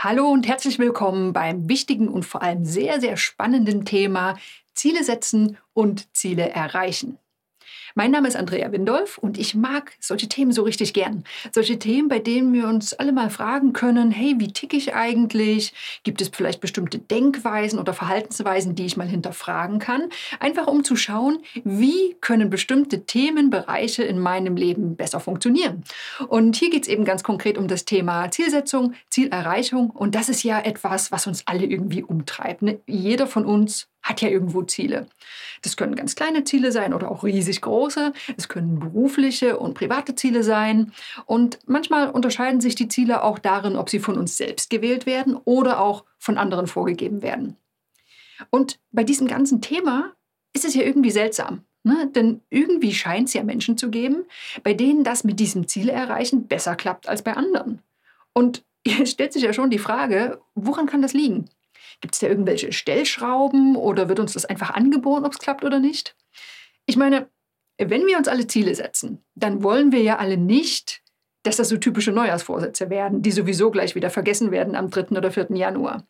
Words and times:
Hallo 0.00 0.28
und 0.28 0.46
herzlich 0.46 0.78
willkommen 0.78 1.32
beim 1.32 1.68
wichtigen 1.68 2.06
und 2.06 2.24
vor 2.24 2.40
allem 2.40 2.64
sehr, 2.64 3.00
sehr 3.00 3.16
spannenden 3.16 3.84
Thema 3.84 4.36
Ziele 4.72 5.02
setzen 5.02 5.58
und 5.72 6.16
Ziele 6.16 6.50
erreichen. 6.50 7.18
Mein 7.94 8.10
Name 8.10 8.28
ist 8.28 8.36
Andrea 8.36 8.70
Windolf 8.72 9.18
und 9.18 9.38
ich 9.38 9.54
mag 9.54 9.92
solche 10.00 10.28
Themen 10.28 10.52
so 10.52 10.62
richtig 10.62 10.92
gern. 10.92 11.24
Solche 11.52 11.78
Themen, 11.78 12.08
bei 12.08 12.18
denen 12.18 12.52
wir 12.52 12.68
uns 12.68 12.92
alle 12.92 13.12
mal 13.12 13.30
fragen 13.30 13.72
können, 13.72 14.10
hey, 14.10 14.34
wie 14.38 14.52
ticke 14.52 14.76
ich 14.76 14.94
eigentlich? 14.94 15.72
Gibt 16.02 16.20
es 16.20 16.28
vielleicht 16.28 16.60
bestimmte 16.60 16.98
Denkweisen 16.98 17.78
oder 17.78 17.94
Verhaltensweisen, 17.94 18.74
die 18.74 18.86
ich 18.86 18.96
mal 18.96 19.08
hinterfragen 19.08 19.78
kann? 19.78 20.08
Einfach 20.40 20.66
um 20.66 20.84
zu 20.84 20.96
schauen, 20.96 21.38
wie 21.64 22.16
können 22.20 22.50
bestimmte 22.50 23.04
Themenbereiche 23.06 24.04
in 24.04 24.18
meinem 24.18 24.56
Leben 24.56 24.96
besser 24.96 25.20
funktionieren. 25.20 25.84
Und 26.28 26.56
hier 26.56 26.70
geht 26.70 26.82
es 26.82 26.88
eben 26.88 27.04
ganz 27.04 27.22
konkret 27.22 27.58
um 27.58 27.68
das 27.68 27.84
Thema 27.84 28.30
Zielsetzung, 28.30 28.94
Zielerreichung. 29.10 29.90
Und 29.90 30.14
das 30.14 30.28
ist 30.28 30.42
ja 30.42 30.60
etwas, 30.60 31.10
was 31.12 31.26
uns 31.26 31.42
alle 31.46 31.64
irgendwie 31.64 32.02
umtreibt. 32.02 32.62
Ne? 32.62 32.80
Jeder 32.86 33.26
von 33.26 33.44
uns 33.44 33.88
hat 34.08 34.22
ja 34.22 34.28
irgendwo 34.28 34.62
Ziele. 34.62 35.06
Das 35.62 35.76
können 35.76 35.94
ganz 35.94 36.14
kleine 36.14 36.44
Ziele 36.44 36.72
sein 36.72 36.94
oder 36.94 37.10
auch 37.10 37.24
riesig 37.24 37.60
große. 37.60 38.12
Es 38.36 38.48
können 38.48 38.78
berufliche 38.78 39.58
und 39.58 39.74
private 39.74 40.14
Ziele 40.14 40.42
sein. 40.42 40.92
Und 41.26 41.58
manchmal 41.66 42.10
unterscheiden 42.10 42.60
sich 42.60 42.74
die 42.74 42.88
Ziele 42.88 43.22
auch 43.22 43.38
darin, 43.38 43.76
ob 43.76 43.90
sie 43.90 43.98
von 43.98 44.16
uns 44.16 44.36
selbst 44.36 44.70
gewählt 44.70 45.04
werden 45.04 45.36
oder 45.44 45.80
auch 45.80 46.04
von 46.18 46.38
anderen 46.38 46.66
vorgegeben 46.66 47.22
werden. 47.22 47.56
Und 48.50 48.78
bei 48.92 49.04
diesem 49.04 49.26
ganzen 49.26 49.60
Thema 49.60 50.12
ist 50.54 50.64
es 50.64 50.74
ja 50.74 50.82
irgendwie 50.82 51.10
seltsam. 51.10 51.64
Ne? 51.82 52.10
Denn 52.14 52.40
irgendwie 52.50 52.94
scheint 52.94 53.28
es 53.28 53.34
ja 53.34 53.42
Menschen 53.42 53.76
zu 53.76 53.90
geben, 53.90 54.24
bei 54.62 54.74
denen 54.74 55.04
das 55.04 55.24
mit 55.24 55.38
diesem 55.38 55.68
Ziele 55.68 55.92
erreichen 55.92 56.46
besser 56.46 56.76
klappt 56.76 57.08
als 57.08 57.22
bei 57.22 57.34
anderen. 57.34 57.82
Und 58.32 58.64
hier 58.86 59.06
stellt 59.06 59.32
sich 59.32 59.42
ja 59.42 59.52
schon 59.52 59.70
die 59.70 59.78
Frage, 59.78 60.40
woran 60.54 60.86
kann 60.86 61.02
das 61.02 61.12
liegen? 61.12 61.50
Gibt 62.00 62.14
es 62.14 62.20
da 62.20 62.28
irgendwelche 62.28 62.72
Stellschrauben 62.72 63.76
oder 63.76 64.08
wird 64.08 64.20
uns 64.20 64.34
das 64.34 64.44
einfach 64.44 64.70
angeboren, 64.70 65.24
ob 65.24 65.32
es 65.32 65.38
klappt 65.38 65.64
oder 65.64 65.80
nicht? 65.80 66.16
Ich 66.86 66.96
meine, 66.96 67.28
wenn 67.76 68.06
wir 68.06 68.18
uns 68.18 68.28
alle 68.28 68.46
Ziele 68.46 68.74
setzen, 68.74 69.24
dann 69.34 69.62
wollen 69.62 69.92
wir 69.92 70.02
ja 70.02 70.16
alle 70.16 70.36
nicht, 70.36 71.02
dass 71.42 71.56
das 71.56 71.68
so 71.68 71.76
typische 71.76 72.12
Neujahrsvorsätze 72.12 72.90
werden, 72.90 73.22
die 73.22 73.30
sowieso 73.30 73.70
gleich 73.70 73.94
wieder 73.94 74.10
vergessen 74.10 74.50
werden 74.50 74.74
am 74.74 74.90
3. 74.90 75.16
oder 75.16 75.30
4. 75.30 75.48
Januar. 75.50 76.06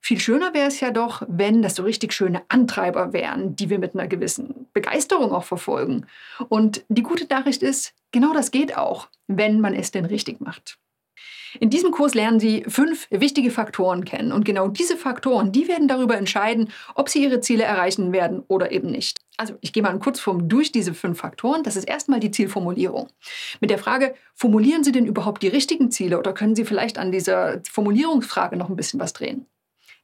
Viel 0.00 0.20
schöner 0.20 0.54
wäre 0.54 0.68
es 0.68 0.80
ja 0.80 0.90
doch, 0.90 1.22
wenn 1.28 1.62
das 1.62 1.74
so 1.74 1.82
richtig 1.82 2.12
schöne 2.12 2.42
Antreiber 2.48 3.12
wären, 3.12 3.56
die 3.56 3.68
wir 3.68 3.78
mit 3.78 3.94
einer 3.94 4.06
gewissen 4.06 4.68
Begeisterung 4.72 5.32
auch 5.32 5.44
verfolgen. 5.44 6.06
Und 6.48 6.84
die 6.88 7.02
gute 7.02 7.26
Nachricht 7.26 7.62
ist, 7.62 7.94
genau 8.12 8.32
das 8.32 8.50
geht 8.50 8.76
auch, 8.76 9.08
wenn 9.26 9.60
man 9.60 9.74
es 9.74 9.90
denn 9.90 10.04
richtig 10.04 10.40
macht. 10.40 10.78
In 11.60 11.70
diesem 11.70 11.90
Kurs 11.90 12.14
lernen 12.14 12.40
Sie 12.40 12.64
fünf 12.66 13.06
wichtige 13.10 13.50
Faktoren 13.50 14.04
kennen. 14.04 14.32
Und 14.32 14.44
genau 14.44 14.68
diese 14.68 14.96
Faktoren, 14.96 15.52
die 15.52 15.68
werden 15.68 15.88
darüber 15.88 16.16
entscheiden, 16.16 16.70
ob 16.94 17.08
Sie 17.08 17.22
Ihre 17.22 17.40
Ziele 17.40 17.64
erreichen 17.64 18.12
werden 18.12 18.42
oder 18.48 18.72
eben 18.72 18.90
nicht. 18.90 19.20
Also 19.36 19.54
ich 19.60 19.72
gehe 19.72 19.82
mal 19.82 19.92
in 19.92 20.00
Kurzform 20.00 20.48
durch 20.48 20.72
diese 20.72 20.94
fünf 20.94 21.18
Faktoren. 21.18 21.62
Das 21.62 21.76
ist 21.76 21.88
erstmal 21.88 22.20
die 22.20 22.30
Zielformulierung. 22.30 23.08
Mit 23.60 23.70
der 23.70 23.78
Frage, 23.78 24.14
formulieren 24.34 24.84
Sie 24.84 24.92
denn 24.92 25.06
überhaupt 25.06 25.42
die 25.42 25.48
richtigen 25.48 25.90
Ziele 25.90 26.18
oder 26.18 26.32
können 26.32 26.56
Sie 26.56 26.64
vielleicht 26.64 26.98
an 26.98 27.12
dieser 27.12 27.60
Formulierungsfrage 27.70 28.56
noch 28.56 28.68
ein 28.68 28.76
bisschen 28.76 29.00
was 29.00 29.12
drehen? 29.12 29.46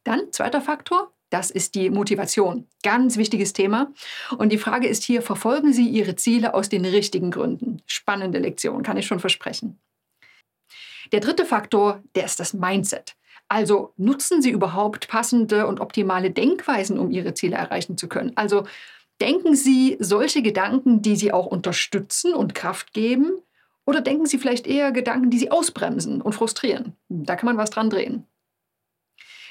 Dann, 0.04 0.32
zweiter 0.32 0.60
Faktor, 0.60 1.12
das 1.30 1.50
ist 1.50 1.74
die 1.74 1.90
Motivation. 1.90 2.68
Ganz 2.84 3.16
wichtiges 3.16 3.52
Thema. 3.52 3.92
Und 4.38 4.52
die 4.52 4.58
Frage 4.58 4.86
ist 4.86 5.02
hier, 5.02 5.20
verfolgen 5.20 5.72
Sie 5.72 5.88
Ihre 5.88 6.14
Ziele 6.14 6.54
aus 6.54 6.68
den 6.68 6.84
richtigen 6.84 7.32
Gründen? 7.32 7.82
Spannende 7.86 8.38
Lektion, 8.38 8.84
kann 8.84 8.96
ich 8.96 9.06
schon 9.06 9.18
versprechen. 9.18 9.80
Der 11.12 11.20
dritte 11.20 11.44
Faktor, 11.44 12.02
der 12.14 12.24
ist 12.24 12.40
das 12.40 12.54
Mindset. 12.54 13.16
Also 13.48 13.92
nutzen 13.96 14.42
Sie 14.42 14.50
überhaupt 14.50 15.08
passende 15.08 15.66
und 15.66 15.80
optimale 15.80 16.30
Denkweisen, 16.30 16.98
um 16.98 17.10
Ihre 17.10 17.34
Ziele 17.34 17.56
erreichen 17.56 17.98
zu 17.98 18.08
können. 18.08 18.32
Also 18.36 18.66
denken 19.20 19.54
Sie 19.54 19.96
solche 20.00 20.42
Gedanken, 20.42 21.02
die 21.02 21.16
Sie 21.16 21.32
auch 21.32 21.46
unterstützen 21.46 22.34
und 22.34 22.54
Kraft 22.54 22.92
geben, 22.92 23.42
oder 23.86 24.00
denken 24.00 24.26
Sie 24.26 24.38
vielleicht 24.38 24.66
eher 24.66 24.92
Gedanken, 24.92 25.30
die 25.30 25.38
Sie 25.38 25.50
ausbremsen 25.50 26.22
und 26.22 26.34
frustrieren. 26.34 26.96
Da 27.08 27.36
kann 27.36 27.46
man 27.46 27.58
was 27.58 27.70
dran 27.70 27.90
drehen. 27.90 28.26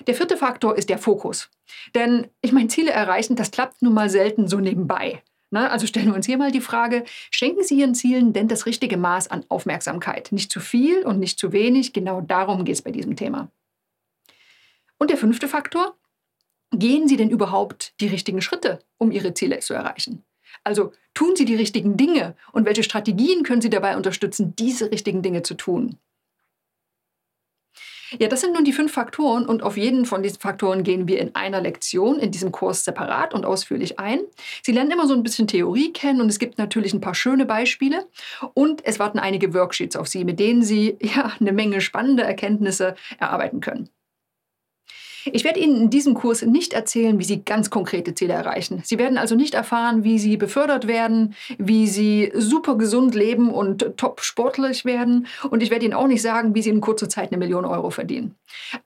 Der 0.07 0.15
vierte 0.15 0.37
Faktor 0.37 0.75
ist 0.75 0.89
der 0.89 0.97
Fokus. 0.97 1.49
Denn 1.93 2.27
ich 2.41 2.51
meine, 2.51 2.67
Ziele 2.67 2.91
erreichen, 2.91 3.35
das 3.35 3.51
klappt 3.51 3.81
nun 3.81 3.93
mal 3.93 4.09
selten 4.09 4.47
so 4.47 4.59
nebenbei. 4.59 5.21
Na, 5.53 5.67
also 5.67 5.85
stellen 5.85 6.07
wir 6.07 6.15
uns 6.15 6.25
hier 6.25 6.39
mal 6.39 6.49
die 6.49 6.61
Frage, 6.61 7.03
schenken 7.29 7.63
Sie 7.63 7.77
Ihren 7.77 7.93
Zielen 7.93 8.33
denn 8.33 8.47
das 8.47 8.65
richtige 8.65 8.97
Maß 8.97 9.27
an 9.27 9.45
Aufmerksamkeit? 9.49 10.31
Nicht 10.31 10.51
zu 10.51 10.59
viel 10.59 11.05
und 11.05 11.19
nicht 11.19 11.37
zu 11.37 11.51
wenig, 11.51 11.93
genau 11.93 12.21
darum 12.21 12.65
geht 12.65 12.73
es 12.73 12.81
bei 12.81 12.89
diesem 12.89 13.15
Thema. 13.15 13.51
Und 14.97 15.11
der 15.11 15.17
fünfte 15.17 15.47
Faktor, 15.47 15.95
gehen 16.71 17.07
Sie 17.07 17.17
denn 17.17 17.29
überhaupt 17.29 17.93
die 17.99 18.07
richtigen 18.07 18.41
Schritte, 18.41 18.79
um 18.97 19.11
Ihre 19.11 19.35
Ziele 19.35 19.59
zu 19.59 19.75
erreichen? 19.75 20.25
Also 20.63 20.91
tun 21.13 21.35
Sie 21.35 21.45
die 21.45 21.55
richtigen 21.55 21.97
Dinge 21.97 22.35
und 22.51 22.65
welche 22.65 22.81
Strategien 22.81 23.43
können 23.43 23.61
Sie 23.61 23.69
dabei 23.69 23.95
unterstützen, 23.95 24.55
diese 24.55 24.89
richtigen 24.89 25.21
Dinge 25.21 25.43
zu 25.43 25.53
tun? 25.53 25.99
Ja, 28.19 28.27
das 28.27 28.41
sind 28.41 28.53
nun 28.53 28.63
die 28.63 28.73
fünf 28.73 28.91
Faktoren 28.91 29.45
und 29.45 29.63
auf 29.63 29.77
jeden 29.77 30.05
von 30.05 30.23
diesen 30.23 30.39
Faktoren 30.39 30.83
gehen 30.83 31.07
wir 31.07 31.19
in 31.19 31.35
einer 31.35 31.61
Lektion 31.61 32.19
in 32.19 32.31
diesem 32.31 32.51
Kurs 32.51 32.83
separat 32.83 33.33
und 33.33 33.45
ausführlich 33.45 33.99
ein. 33.99 34.19
Sie 34.61 34.71
lernen 34.71 34.91
immer 34.91 35.07
so 35.07 35.13
ein 35.13 35.23
bisschen 35.23 35.47
Theorie 35.47 35.91
kennen 35.93 36.21
und 36.21 36.29
es 36.29 36.39
gibt 36.39 36.57
natürlich 36.57 36.93
ein 36.93 37.01
paar 37.01 37.15
schöne 37.15 37.45
Beispiele 37.45 38.05
und 38.53 38.85
es 38.85 38.99
warten 38.99 39.19
einige 39.19 39.53
Worksheets 39.53 39.95
auf 39.95 40.07
Sie, 40.07 40.25
mit 40.25 40.39
denen 40.39 40.61
Sie 40.61 40.97
ja 41.01 41.31
eine 41.39 41.51
Menge 41.51 41.81
spannende 41.81 42.23
Erkenntnisse 42.23 42.95
erarbeiten 43.19 43.61
können. 43.61 43.89
Ich 45.25 45.43
werde 45.43 45.59
Ihnen 45.59 45.75
in 45.83 45.89
diesem 45.89 46.13
Kurs 46.13 46.41
nicht 46.41 46.73
erzählen, 46.73 47.19
wie 47.19 47.23
Sie 47.23 47.43
ganz 47.43 47.69
konkrete 47.69 48.15
Ziele 48.15 48.33
erreichen. 48.33 48.81
Sie 48.83 48.97
werden 48.97 49.17
also 49.17 49.35
nicht 49.35 49.53
erfahren, 49.53 50.03
wie 50.03 50.19
Sie 50.19 50.37
befördert 50.37 50.87
werden, 50.87 51.35
wie 51.57 51.87
Sie 51.87 52.31
super 52.35 52.77
gesund 52.77 53.15
leben 53.15 53.49
und 53.51 53.97
top 53.97 54.21
sportlich 54.21 54.85
werden. 54.85 55.27
Und 55.49 55.63
ich 55.63 55.69
werde 55.69 55.85
Ihnen 55.85 55.93
auch 55.93 56.07
nicht 56.07 56.21
sagen, 56.21 56.55
wie 56.55 56.61
Sie 56.61 56.69
in 56.69 56.81
kurzer 56.81 57.09
Zeit 57.09 57.31
eine 57.31 57.37
Million 57.37 57.65
Euro 57.65 57.89
verdienen. 57.89 58.35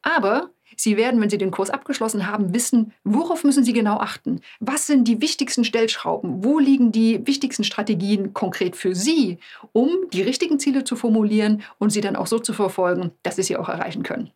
Aber 0.02 0.50
Sie 0.80 0.96
werden, 0.96 1.20
wenn 1.20 1.30
Sie 1.30 1.40
den 1.40 1.50
Kurs 1.50 1.72
abgeschlossen 1.72 2.28
haben, 2.28 2.54
wissen, 2.54 2.94
worauf 3.04 3.44
müssen 3.44 3.64
Sie 3.64 3.74
genau 3.74 3.98
achten? 3.98 4.42
Was 4.60 4.86
sind 4.86 5.08
die 5.08 5.22
wichtigsten 5.22 5.64
Stellschrauben? 5.64 6.44
Wo 6.44 6.60
liegen 6.60 6.92
die 6.92 7.26
wichtigsten 7.26 7.64
Strategien 7.64 8.34
konkret 8.34 8.76
für 8.76 8.94
Sie, 8.94 9.40
um 9.74 9.90
die 10.14 10.22
richtigen 10.22 10.60
Ziele 10.60 10.84
zu 10.84 10.96
formulieren 10.96 11.64
und 11.80 11.90
sie 11.90 12.02
dann 12.02 12.16
auch 12.16 12.28
so 12.28 12.38
zu 12.38 12.54
verfolgen, 12.54 13.12
dass 13.24 13.38
Sie 13.38 13.44
sie 13.44 13.58
auch 13.58 13.70
erreichen 13.70 14.04
können? 14.04 14.30